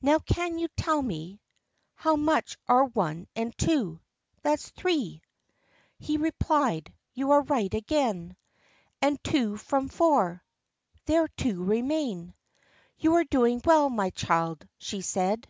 [0.00, 1.40] Now, can you tell me
[1.96, 4.00] How much are one and two?""
[4.44, 6.24] That's three," 46 THE LIFE AND ADVENTURES He
[6.54, 6.94] replied.
[7.14, 8.36] "You are right again.
[9.00, 10.44] And two from four?"
[11.06, 12.32] "There two remain."
[13.00, 15.48] "You are doing well, my child," she said.